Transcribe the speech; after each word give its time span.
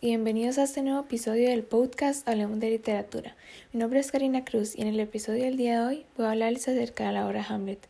y 0.00 0.08
bienvenidos 0.08 0.58
a 0.58 0.62
este 0.62 0.82
nuevo 0.82 1.00
episodio 1.00 1.50
del 1.50 1.62
podcast 1.62 2.26
Hablemos 2.28 2.58
de 2.58 2.70
Literatura. 2.70 3.36
Mi 3.72 3.80
nombre 3.80 4.00
es 4.00 4.10
Karina 4.10 4.44
Cruz 4.44 4.74
y 4.76 4.82
en 4.82 4.88
el 4.88 4.98
episodio 4.98 5.44
del 5.44 5.56
día 5.56 5.80
de 5.80 5.86
hoy 5.86 6.06
voy 6.16 6.26
a 6.26 6.30
hablarles 6.30 6.68
acerca 6.68 7.06
de 7.06 7.12
la 7.12 7.26
obra 7.26 7.44
Hamlet. 7.46 7.86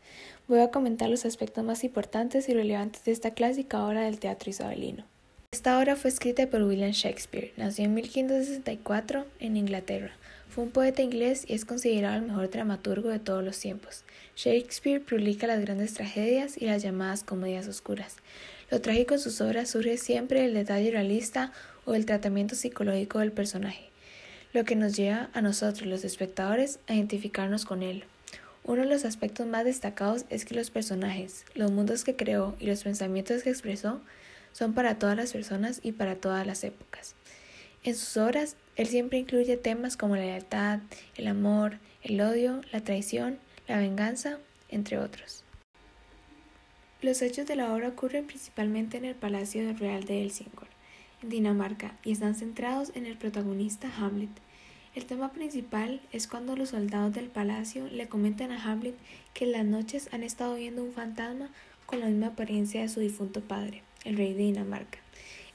Voy 0.48 0.60
a 0.60 0.70
comentar 0.70 1.08
los 1.08 1.24
aspectos 1.24 1.62
más 1.62 1.84
importantes 1.84 2.48
y 2.48 2.54
relevantes 2.54 3.04
de 3.04 3.12
esta 3.12 3.30
clásica 3.30 3.86
obra 3.86 4.02
del 4.02 4.18
teatro 4.18 4.50
isabelino. 4.50 5.04
Esta 5.64 5.78
obra 5.78 5.96
fue 5.96 6.10
escrita 6.10 6.46
por 6.48 6.62
William 6.62 6.90
Shakespeare. 6.90 7.54
Nació 7.56 7.86
en 7.86 7.94
1564 7.94 9.24
en 9.40 9.56
Inglaterra. 9.56 10.10
Fue 10.50 10.62
un 10.62 10.70
poeta 10.70 11.00
inglés 11.00 11.46
y 11.48 11.54
es 11.54 11.64
considerado 11.64 12.16
el 12.16 12.26
mejor 12.26 12.50
dramaturgo 12.50 13.08
de 13.08 13.18
todos 13.18 13.42
los 13.42 13.58
tiempos. 13.58 14.04
Shakespeare 14.36 15.00
publica 15.00 15.46
las 15.46 15.62
grandes 15.62 15.94
tragedias 15.94 16.60
y 16.60 16.66
las 16.66 16.82
llamadas 16.82 17.24
comedias 17.24 17.66
oscuras. 17.66 18.16
Lo 18.70 18.82
trágico 18.82 19.14
en 19.14 19.20
sus 19.20 19.40
obras 19.40 19.70
surge 19.70 19.96
siempre 19.96 20.42
del 20.42 20.52
detalle 20.52 20.90
realista 20.90 21.50
o 21.86 21.92
del 21.92 22.04
tratamiento 22.04 22.56
psicológico 22.56 23.20
del 23.20 23.32
personaje, 23.32 23.88
lo 24.52 24.64
que 24.66 24.76
nos 24.76 24.94
lleva 24.94 25.30
a 25.32 25.40
nosotros, 25.40 25.86
los 25.86 26.04
espectadores, 26.04 26.78
a 26.88 26.92
identificarnos 26.92 27.64
con 27.64 27.82
él. 27.82 28.04
Uno 28.64 28.82
de 28.82 28.88
los 28.88 29.06
aspectos 29.06 29.46
más 29.46 29.64
destacados 29.64 30.26
es 30.28 30.44
que 30.44 30.56
los 30.56 30.70
personajes, 30.70 31.46
los 31.54 31.70
mundos 31.70 32.04
que 32.04 32.16
creó 32.16 32.54
y 32.60 32.66
los 32.66 32.82
pensamientos 32.82 33.42
que 33.42 33.48
expresó 33.48 34.02
son 34.54 34.72
para 34.72 34.98
todas 34.98 35.16
las 35.16 35.32
personas 35.32 35.80
y 35.82 35.92
para 35.92 36.14
todas 36.14 36.46
las 36.46 36.64
épocas. 36.64 37.16
En 37.82 37.94
sus 37.94 38.16
obras, 38.16 38.56
él 38.76 38.86
siempre 38.86 39.18
incluye 39.18 39.58
temas 39.58 39.98
como 39.98 40.16
la 40.16 40.22
lealtad, 40.22 40.78
el 41.16 41.26
amor, 41.26 41.78
el 42.02 42.20
odio, 42.20 42.62
la 42.72 42.80
traición, 42.80 43.38
la 43.68 43.78
venganza, 43.78 44.38
entre 44.68 44.98
otros. 44.98 45.44
Los 47.02 47.20
hechos 47.20 47.46
de 47.46 47.56
la 47.56 47.74
obra 47.74 47.88
ocurren 47.88 48.26
principalmente 48.26 48.96
en 48.96 49.04
el 49.04 49.14
Palacio 49.14 49.70
Real 49.74 50.04
de 50.04 50.22
Helsingborg, 50.22 50.70
en 51.22 51.28
Dinamarca, 51.28 51.96
y 52.04 52.12
están 52.12 52.34
centrados 52.34 52.92
en 52.94 53.06
el 53.06 53.18
protagonista 53.18 53.90
Hamlet. 53.98 54.30
El 54.94 55.04
tema 55.04 55.32
principal 55.32 56.00
es 56.12 56.28
cuando 56.28 56.56
los 56.56 56.70
soldados 56.70 57.12
del 57.12 57.26
palacio 57.26 57.88
le 57.88 58.08
comentan 58.08 58.52
a 58.52 58.62
Hamlet 58.62 58.94
que 59.34 59.44
en 59.44 59.52
las 59.52 59.64
noches 59.64 60.08
han 60.12 60.22
estado 60.22 60.54
viendo 60.54 60.84
un 60.84 60.92
fantasma 60.92 61.50
con 61.86 62.00
la 62.00 62.06
misma 62.06 62.28
apariencia 62.28 62.80
de 62.80 62.88
su 62.88 63.00
difunto 63.00 63.40
padre, 63.40 63.82
el 64.04 64.16
rey 64.16 64.32
de 64.32 64.44
Dinamarca. 64.44 64.98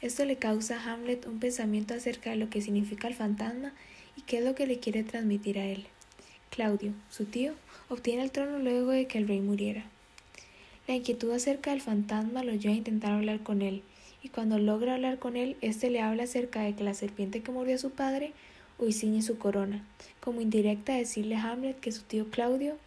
Esto 0.01 0.25
le 0.25 0.37
causa 0.37 0.77
a 0.77 0.93
Hamlet 0.93 1.27
un 1.27 1.39
pensamiento 1.39 1.93
acerca 1.93 2.29
de 2.29 2.37
lo 2.37 2.49
que 2.49 2.61
significa 2.61 3.07
el 3.07 3.13
fantasma 3.13 3.73
y 4.15 4.21
qué 4.21 4.37
es 4.39 4.45
lo 4.45 4.55
que 4.55 4.67
le 4.67 4.79
quiere 4.79 5.03
transmitir 5.03 5.59
a 5.59 5.65
él. 5.65 5.85
Claudio, 6.49 6.93
su 7.09 7.25
tío, 7.25 7.53
obtiene 7.89 8.23
el 8.23 8.31
trono 8.31 8.59
luego 8.59 8.91
de 8.91 9.07
que 9.07 9.17
el 9.17 9.27
rey 9.27 9.41
muriera. 9.41 9.85
La 10.87 10.95
inquietud 10.95 11.31
acerca 11.31 11.71
del 11.71 11.81
fantasma 11.81 12.43
lo 12.43 12.53
lleva 12.53 12.73
a 12.73 12.77
intentar 12.77 13.11
hablar 13.11 13.41
con 13.41 13.61
él, 13.61 13.83
y 14.23 14.29
cuando 14.29 14.57
logra 14.57 14.95
hablar 14.95 15.19
con 15.19 15.37
él, 15.37 15.55
éste 15.61 15.89
le 15.89 16.01
habla 16.01 16.23
acerca 16.23 16.61
de 16.61 16.73
que 16.75 16.83
la 16.83 16.93
serpiente 16.93 17.41
que 17.41 17.51
murió 17.51 17.75
a 17.75 17.79
su 17.79 17.91
padre 17.91 18.33
hoy 18.77 18.93
ciñe 18.93 19.21
su 19.21 19.37
corona, 19.37 19.83
como 20.19 20.41
indirecta 20.41 20.93
a 20.93 20.97
decirle 20.97 21.35
a 21.35 21.51
Hamlet 21.51 21.79
que 21.79 21.91
su 21.91 22.03
tío 22.03 22.29
Claudio 22.29 22.77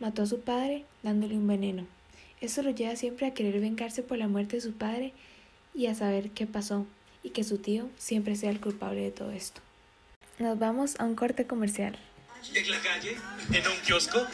mató 0.00 0.22
a 0.22 0.26
su 0.26 0.40
padre 0.40 0.84
dándole 1.02 1.36
un 1.36 1.46
veneno. 1.46 1.86
Esto 2.40 2.62
lo 2.62 2.70
lleva 2.70 2.96
siempre 2.96 3.26
a 3.26 3.34
querer 3.34 3.60
vengarse 3.60 4.02
por 4.02 4.18
la 4.18 4.28
muerte 4.28 4.56
de 4.56 4.62
su 4.62 4.72
padre 4.72 5.12
y 5.74 5.86
a 5.86 5.94
saber 5.94 6.30
qué 6.30 6.46
pasó, 6.46 6.86
y 7.22 7.30
que 7.30 7.44
su 7.44 7.58
tío 7.58 7.88
siempre 7.98 8.36
sea 8.36 8.50
el 8.50 8.60
culpable 8.60 9.00
de 9.00 9.10
todo 9.10 9.32
esto. 9.32 9.60
Nos 10.38 10.58
vamos 10.58 10.94
a 10.98 11.04
un 11.04 11.14
corte 11.14 11.46
comercial. 11.46 11.98
En 12.54 12.70
la 12.70 12.78
calle, 12.80 13.16
en 13.52 13.66
un 13.66 13.76
kiosco, 13.84 14.24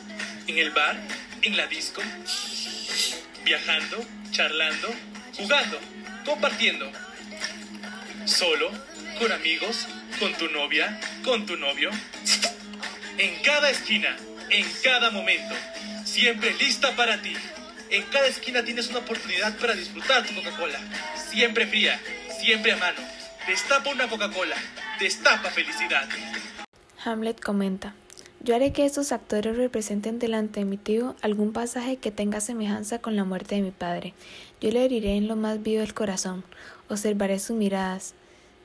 en 0.47 0.59
el 0.59 0.71
bar, 0.71 1.01
en 1.43 1.57
la 1.57 1.67
disco 1.67 2.03
viajando, 3.45 4.03
charlando, 4.31 4.89
jugando, 5.37 5.79
compartiendo. 6.25 6.91
Solo, 8.25 8.71
con 9.19 9.31
amigos, 9.33 9.87
con 10.19 10.33
tu 10.35 10.49
novia, 10.49 10.99
con 11.23 11.45
tu 11.47 11.57
novio. 11.57 11.91
En 13.19 13.43
cada 13.43 13.71
esquina, 13.71 14.17
en 14.51 14.67
cada 14.83 15.11
momento, 15.11 15.55
siempre 16.05 16.55
lista 16.55 16.97
para 16.97 17.21
ti. 17.21 17.37
En 17.95 18.03
cada 18.11 18.27
esquina 18.27 18.65
tienes 18.65 18.91
una 18.91 18.99
oportunidad 18.99 19.57
para 19.57 19.73
disfrutar 19.75 20.27
tu 20.27 20.35
Coca-Cola. 20.35 20.81
Siempre 21.31 21.65
fría, 21.65 22.01
siempre 22.41 22.73
a 22.73 22.77
mano. 22.77 22.99
Destapa 23.47 23.89
una 23.89 24.09
Coca-Cola. 24.09 24.57
Destapa 24.99 25.49
felicidad. 25.51 26.09
Hamlet 27.05 27.41
comenta. 27.41 27.95
Yo 28.41 28.57
haré 28.57 28.73
que 28.73 28.85
estos 28.85 29.13
actores 29.13 29.57
representen 29.57 30.19
delante 30.19 30.59
de 30.59 30.67
mi 30.67 30.77
tío 30.77 31.15
algún 31.23 31.53
pasaje 31.53 31.99
que 31.99 32.11
tenga 32.11 32.41
semejanza 32.41 32.99
con 32.99 33.15
la 33.15 33.23
muerte 33.23 33.55
de 33.55 33.63
mi 33.63 33.71
padre. 33.71 34.13
Yo 34.61 34.73
le 34.73 34.85
heriré 34.85 35.15
en 35.15 35.29
lo 35.29 35.37
más 35.37 35.63
vivo 35.63 35.83
del 35.83 35.95
corazón, 35.95 36.43
observaré 36.89 37.39
sus 37.39 37.57
miradas. 37.57 38.15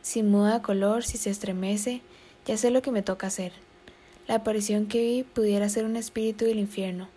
Si 0.02 0.24
muda 0.24 0.64
color, 0.64 1.04
si 1.04 1.20
se 1.20 1.30
estremece, 1.30 2.02
ya 2.48 2.58
sé 2.58 2.72
lo 2.72 2.82
que 2.82 2.90
me 2.90 3.04
toca 3.04 3.28
hacer. 3.28 3.52
La 4.28 4.38
aparición 4.38 4.88
que 4.88 5.04
vi 5.04 5.22
pudiera 5.22 5.70
ser 5.70 5.86
un 5.86 5.98
espíritu 5.98 6.46
del 6.46 6.58
infierno. 6.58 7.10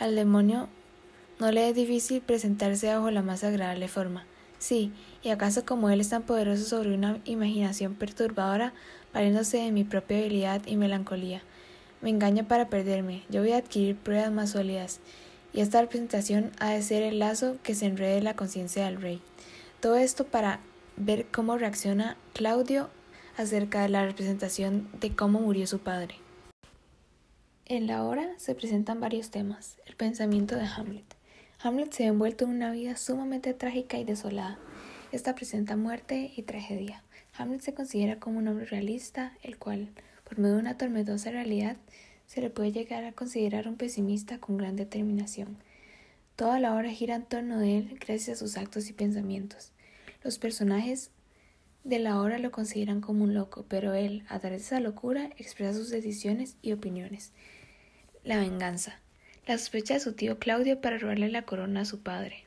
Al 0.00 0.16
demonio 0.16 0.68
no 1.40 1.50
le 1.50 1.70
es 1.70 1.74
difícil 1.74 2.20
presentarse 2.20 2.94
bajo 2.94 3.10
la 3.10 3.22
más 3.22 3.44
agradable 3.44 3.88
forma. 3.88 4.26
Sí, 4.58 4.92
y 5.22 5.30
acaso 5.30 5.64
como 5.64 5.88
él 5.88 6.02
es 6.02 6.10
tan 6.10 6.22
poderoso 6.22 6.64
sobre 6.64 6.94
una 6.94 7.18
imaginación 7.24 7.94
perturbadora, 7.94 8.74
valiéndose 9.14 9.56
de 9.56 9.72
mi 9.72 9.84
propia 9.84 10.18
habilidad 10.18 10.60
y 10.66 10.76
melancolía. 10.76 11.40
Me 12.02 12.10
engaña 12.10 12.46
para 12.46 12.68
perderme. 12.68 13.22
Yo 13.30 13.40
voy 13.40 13.52
a 13.52 13.56
adquirir 13.56 13.96
pruebas 13.96 14.30
más 14.30 14.50
sólidas. 14.50 15.00
Y 15.54 15.60
esta 15.62 15.80
representación 15.80 16.52
ha 16.58 16.70
de 16.70 16.82
ser 16.82 17.02
el 17.02 17.18
lazo 17.18 17.56
que 17.62 17.74
se 17.74 17.86
enrede 17.86 18.18
en 18.18 18.24
la 18.24 18.36
conciencia 18.36 18.84
del 18.84 19.00
rey. 19.00 19.22
Todo 19.80 19.96
esto 19.96 20.26
para 20.26 20.60
ver 20.98 21.26
cómo 21.32 21.56
reacciona 21.56 22.18
Claudio 22.34 22.90
acerca 23.38 23.80
de 23.80 23.88
la 23.88 24.04
representación 24.04 24.88
de 25.00 25.16
cómo 25.16 25.40
murió 25.40 25.66
su 25.66 25.78
padre. 25.78 26.16
En 27.64 27.86
la 27.86 28.04
obra 28.04 28.28
se 28.36 28.54
presentan 28.54 29.00
varios 29.00 29.30
temas. 29.30 29.78
El 29.86 29.96
pensamiento 29.96 30.56
de 30.56 30.66
Hamlet. 30.66 31.19
Hamlet 31.62 31.92
se 31.92 32.04
ha 32.04 32.08
envuelto 32.08 32.46
en 32.46 32.52
una 32.52 32.72
vida 32.72 32.96
sumamente 32.96 33.52
trágica 33.52 33.98
y 33.98 34.04
desolada. 34.04 34.58
Esta 35.12 35.34
presenta 35.34 35.76
muerte 35.76 36.32
y 36.34 36.42
tragedia. 36.42 37.04
Hamlet 37.36 37.60
se 37.60 37.74
considera 37.74 38.18
como 38.18 38.38
un 38.38 38.48
hombre 38.48 38.64
realista, 38.64 39.36
el 39.42 39.58
cual 39.58 39.90
por 40.24 40.38
medio 40.38 40.54
de 40.54 40.60
una 40.62 40.78
tormentosa 40.78 41.30
realidad, 41.30 41.76
se 42.26 42.40
le 42.40 42.48
puede 42.48 42.72
llegar 42.72 43.04
a 43.04 43.12
considerar 43.12 43.68
un 43.68 43.76
pesimista 43.76 44.38
con 44.38 44.56
gran 44.56 44.74
determinación. 44.74 45.58
Toda 46.34 46.60
la 46.60 46.74
obra 46.74 46.88
gira 46.92 47.14
en 47.14 47.24
torno 47.24 47.58
de 47.58 47.76
él 47.76 47.98
gracias 48.00 48.38
a 48.38 48.46
sus 48.46 48.56
actos 48.56 48.88
y 48.88 48.94
pensamientos. 48.94 49.72
Los 50.24 50.38
personajes 50.38 51.10
de 51.84 51.98
la 51.98 52.22
obra 52.22 52.38
lo 52.38 52.52
consideran 52.52 53.02
como 53.02 53.24
un 53.24 53.34
loco, 53.34 53.66
pero 53.68 53.92
él, 53.92 54.24
a 54.30 54.38
través 54.38 54.62
de 54.62 54.66
esa 54.66 54.80
locura, 54.80 55.28
expresa 55.36 55.74
sus 55.74 55.90
decisiones 55.90 56.56
y 56.62 56.72
opiniones. 56.72 57.32
La 58.24 58.38
venganza. 58.38 59.00
La 59.46 59.56
sospecha 59.56 59.94
de 59.94 60.00
su 60.00 60.12
tío 60.12 60.38
Claudio 60.38 60.80
para 60.80 60.98
robarle 60.98 61.28
la 61.30 61.42
corona 61.42 61.80
a 61.80 61.84
su 61.84 62.02
padre. 62.02 62.44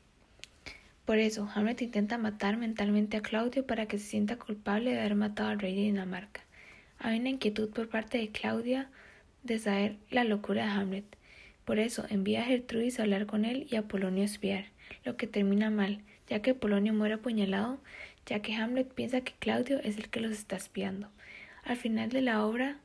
Por 1.06 1.18
eso, 1.18 1.50
Hamlet 1.54 1.82
intenta 1.82 2.18
matar 2.18 2.56
mentalmente 2.56 3.18
a 3.18 3.22
Claudio 3.22 3.66
para 3.66 3.88
que 3.88 3.98
se 3.98 4.06
sienta 4.06 4.38
culpable 4.38 4.92
de 4.92 5.00
haber 5.00 5.16
matado 5.16 5.50
al 5.50 5.60
rey 5.60 5.76
de 5.76 5.82
Dinamarca. 5.82 6.42
Hay 7.00 7.20
una 7.20 7.30
inquietud 7.30 7.70
por 7.72 7.90
parte 7.90 8.20
de 8.20 8.30
Claudia 8.30 8.90
de 9.42 9.60
saber 9.60 9.98
la 10.12 10.24
locura 10.24 10.64
de 10.64 10.72
Hamlet. 10.72 11.18
Por 11.66 11.80
eso 11.80 12.06
envía 12.10 12.42
a 12.42 12.46
Gertrudis 12.46 13.00
a 13.00 13.04
hablar 13.04 13.26
con 13.26 13.44
él 13.44 13.68
y 13.70 13.76
a 13.76 13.88
Polonio 13.88 14.22
a 14.22 14.26
espiar, 14.26 14.66
lo 15.04 15.18
que 15.18 15.28
termina 15.28 15.70
mal, 15.70 16.00
ya 16.30 16.42
que 16.42 16.54
Polonio 16.54 16.94
muere 16.94 17.16
apuñalado, 17.16 17.80
ya 18.26 18.42
que 18.42 18.56
Hamlet 18.56 18.94
piensa 18.94 19.22
que 19.22 19.34
Claudio 19.40 19.80
es 19.80 19.98
el 19.98 20.10
que 20.10 20.22
los 20.22 20.32
está 20.32 20.56
espiando. 20.56 21.10
Al 21.64 21.76
final 21.76 22.10
de 22.10 22.22
la 22.22 22.46
obra, 22.46 22.78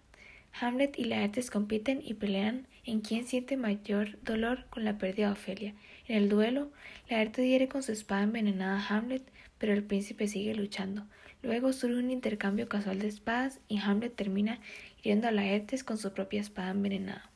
Hamlet 0.53 0.99
y 0.99 1.05
Laertes 1.05 1.51
compiten 1.51 2.01
y 2.05 2.15
pelean 2.15 2.67
en 2.85 3.00
quién 3.00 3.27
siente 3.27 3.56
mayor 3.56 4.19
dolor 4.23 4.67
con 4.71 4.85
la 4.85 4.99
pérdida 4.99 5.27
de 5.27 5.33
Ofelia. 5.33 5.75
En 6.06 6.17
el 6.17 6.29
duelo, 6.29 6.71
Laertes 7.09 7.45
hiere 7.45 7.69
con 7.69 7.83
su 7.83 7.93
espada 7.93 8.23
envenenada 8.23 8.79
a 8.79 8.97
Hamlet, 8.97 9.23
pero 9.59 9.73
el 9.73 9.83
príncipe 9.83 10.27
sigue 10.27 10.55
luchando. 10.55 11.05
Luego 11.43 11.73
surge 11.73 11.97
un 11.97 12.11
intercambio 12.11 12.69
casual 12.69 12.99
de 12.99 13.09
espadas 13.09 13.61
y 13.69 13.79
Hamlet 13.79 14.15
termina 14.15 14.59
hiriendo 14.99 15.29
a 15.29 15.31
Laertes 15.31 15.85
con 15.85 15.99
su 15.99 16.12
propia 16.12 16.41
espada 16.41 16.71
envenenada. 16.71 17.31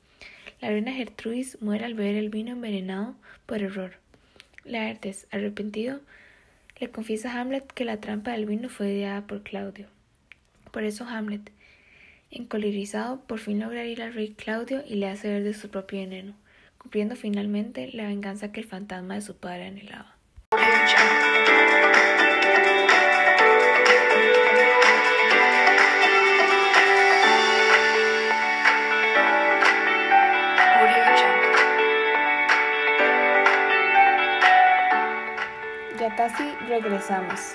La 0.61 0.69
reina 0.69 0.93
Gertrudis 0.93 1.61
muere 1.61 1.85
al 1.85 1.95
beber 1.95 2.17
el 2.17 2.31
vino 2.31 2.53
envenenado 2.53 3.15
por 3.47 3.63
error. 3.63 3.95
Laertes, 4.65 5.27
arrepentido, 5.31 6.01
le 6.81 6.91
confiesa 6.91 7.33
a 7.33 7.41
Hamlet 7.41 7.73
que 7.73 7.85
la 7.85 8.01
trampa 8.01 8.33
del 8.33 8.47
vino 8.47 8.69
fue 8.69 8.93
ideada 8.93 9.27
por 9.27 9.43
Claudio. 9.43 9.87
Por 10.73 10.85
eso 10.85 11.05
Hamlet, 11.05 11.51
encolerizado, 12.33 13.21
por 13.27 13.39
fin 13.39 13.61
logra 13.61 13.85
ir 13.85 14.03
al 14.03 14.15
rey 14.15 14.35
Claudio 14.35 14.83
y 14.87 14.97
le 14.97 15.09
hace 15.09 15.29
ver 15.29 15.45
de 15.45 15.55
su 15.55 15.71
propio 15.71 16.01
veneno, 16.01 16.35
cumpliendo 16.79 17.15
finalmente 17.15 17.91
la 17.93 18.07
venganza 18.07 18.53
que 18.53 18.61
el 18.61 18.67
fantasma 18.67 19.15
de 19.15 19.21
su 19.21 19.37
padre 19.37 19.67
anhelaba. 19.67 20.17
Ya 35.99 36.17
casi 36.17 36.43
regresamos. 36.69 37.55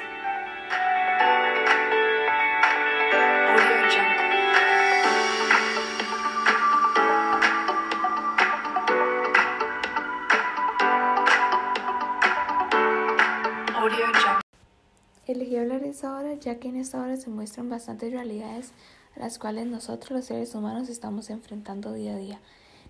Ya 16.39 16.59
que 16.59 16.69
en 16.69 16.75
esta 16.75 17.01
obra 17.01 17.17
se 17.17 17.29
muestran 17.29 17.69
bastantes 17.69 18.11
realidades 18.11 18.71
a 19.15 19.19
las 19.19 19.39
cuales 19.39 19.65
nosotros 19.65 20.11
los 20.11 20.25
seres 20.25 20.53
humanos 20.53 20.89
estamos 20.89 21.31
enfrentando 21.31 21.91
día 21.91 22.13
a 22.13 22.17
día. 22.17 22.39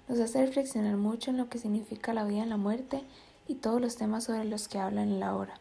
Nos 0.09 0.19
hace 0.19 0.45
reflexionar 0.45 0.97
mucho 0.97 1.31
en 1.31 1.37
lo 1.37 1.47
que 1.47 1.57
significa 1.57 2.13
la 2.13 2.25
vida 2.25 2.43
en 2.43 2.49
la 2.49 2.57
muerte 2.57 3.03
y 3.47 3.55
todos 3.55 3.79
los 3.79 3.95
temas 3.95 4.25
sobre 4.25 4.43
los 4.43 4.67
que 4.67 4.79
hablan 4.79 5.07
en 5.07 5.21
la 5.21 5.35
obra. 5.35 5.53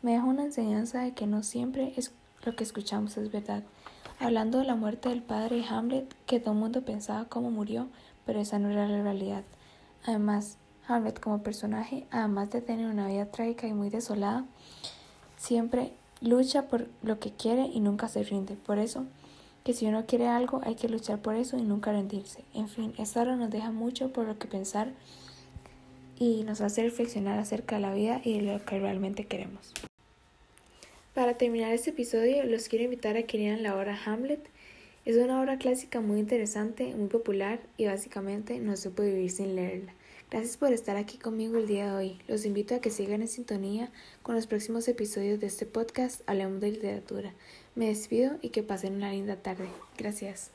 Me 0.00 0.12
deja 0.12 0.24
una 0.24 0.44
enseñanza 0.44 1.00
de 1.00 1.12
que 1.12 1.26
no 1.26 1.42
siempre 1.42 1.92
es 1.96 2.12
lo 2.44 2.56
que 2.56 2.64
escuchamos 2.64 3.18
es 3.18 3.30
verdad. 3.30 3.62
Hablando 4.18 4.58
de 4.58 4.64
la 4.64 4.74
muerte 4.74 5.10
del 5.10 5.22
padre 5.22 5.56
de 5.56 5.66
Hamlet, 5.66 6.14
que 6.24 6.40
todo 6.40 6.54
el 6.54 6.60
mundo 6.60 6.82
pensaba 6.82 7.26
cómo 7.26 7.50
murió, 7.50 7.88
pero 8.24 8.40
esa 8.40 8.58
no 8.58 8.70
era 8.70 8.88
la 8.88 9.02
realidad. 9.02 9.44
Además, 10.06 10.56
Hamlet 10.88 11.20
como 11.20 11.42
personaje, 11.42 12.06
además 12.10 12.50
de 12.50 12.62
tener 12.62 12.86
una 12.86 13.08
vida 13.08 13.26
trágica 13.26 13.66
y 13.66 13.74
muy 13.74 13.90
desolada, 13.90 14.46
siempre 15.36 15.92
lucha 16.20 16.68
por 16.68 16.88
lo 17.02 17.18
que 17.18 17.32
quiere 17.32 17.66
y 17.66 17.80
nunca 17.80 18.08
se 18.08 18.22
rinde. 18.22 18.54
Por 18.54 18.78
eso, 18.78 19.04
que 19.64 19.72
si 19.72 19.86
uno 19.86 20.06
quiere 20.06 20.28
algo, 20.28 20.60
hay 20.64 20.76
que 20.76 20.88
luchar 20.88 21.18
por 21.18 21.34
eso 21.34 21.56
y 21.56 21.62
nunca 21.62 21.92
rendirse. 21.92 22.44
En 22.54 22.68
fin, 22.68 22.94
esta 22.98 23.22
obra 23.22 23.36
nos 23.36 23.50
deja 23.50 23.70
mucho 23.70 24.12
por 24.12 24.26
lo 24.26 24.38
que 24.38 24.48
pensar 24.48 24.92
y 26.18 26.44
nos 26.44 26.60
hace 26.60 26.82
reflexionar 26.82 27.38
acerca 27.38 27.76
de 27.76 27.82
la 27.82 27.94
vida 27.94 28.20
y 28.24 28.40
de 28.40 28.52
lo 28.52 28.64
que 28.64 28.78
realmente 28.78 29.26
queremos. 29.26 29.72
Para 31.14 31.34
terminar 31.34 31.72
este 31.72 31.90
episodio, 31.90 32.44
los 32.44 32.68
quiero 32.68 32.84
invitar 32.84 33.16
a 33.16 33.22
que 33.22 33.38
lean 33.38 33.62
la 33.62 33.74
obra 33.76 33.98
Hamlet. 34.04 34.40
Es 35.06 35.16
una 35.16 35.40
obra 35.40 35.56
clásica 35.56 36.00
muy 36.00 36.18
interesante, 36.18 36.92
muy 36.96 37.06
popular 37.06 37.60
y 37.76 37.86
básicamente 37.86 38.58
no 38.58 38.76
se 38.76 38.90
puede 38.90 39.14
vivir 39.14 39.30
sin 39.30 39.54
leerla. 39.54 39.94
Gracias 40.32 40.56
por 40.56 40.72
estar 40.72 40.96
aquí 40.96 41.16
conmigo 41.16 41.58
el 41.58 41.68
día 41.68 41.92
de 41.92 41.96
hoy. 41.96 42.18
Los 42.26 42.44
invito 42.44 42.74
a 42.74 42.80
que 42.80 42.90
sigan 42.90 43.22
en 43.22 43.28
sintonía 43.28 43.92
con 44.24 44.34
los 44.34 44.48
próximos 44.48 44.88
episodios 44.88 45.38
de 45.38 45.46
este 45.46 45.64
podcast 45.64 46.22
Hablemos 46.26 46.60
de 46.60 46.72
Literatura. 46.72 47.32
Me 47.76 47.86
despido 47.86 48.36
y 48.42 48.48
que 48.48 48.64
pasen 48.64 48.96
una 48.96 49.12
linda 49.12 49.36
tarde. 49.36 49.68
Gracias. 49.96 50.50